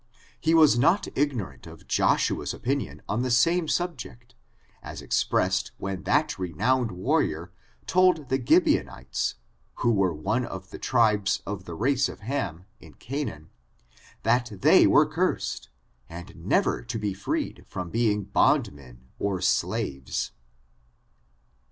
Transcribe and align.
He 0.39 0.55
was 0.55 0.79
not 0.79 1.07
ignorant 1.13 1.65
oiJoshuafs 1.65 2.55
opinion 2.55 3.03
on 3.07 3.21
the 3.21 3.29
same 3.29 3.67
sub 3.67 3.97
ject, 3.99 4.33
as 4.81 4.99
expressed 4.99 5.73
when 5.77 6.01
that 6.05 6.39
renowned 6.39 6.91
warrior 6.91 7.51
told 7.85 8.27
the 8.29 8.43
Gibeonites, 8.43 9.35
who 9.75 9.91
were 9.91 10.11
one 10.11 10.43
of 10.43 10.71
the 10.71 10.79
tribes 10.79 11.43
of 11.45 11.65
the 11.65 11.75
race 11.75 12.09
of 12.09 12.21
Ham, 12.21 12.65
in 12.79 12.95
Canaan, 12.95 13.51
that 14.23 14.49
they 14.61 14.87
were 14.87 15.05
cursed, 15.05 15.69
and 16.09 16.35
never 16.47 16.81
to 16.81 16.97
be 16.97 17.13
freed 17.13 17.63
firom 17.71 17.91
being 17.91 18.23
bondmen 18.23 19.07
or 19.19 19.39
slaves. 19.39 20.31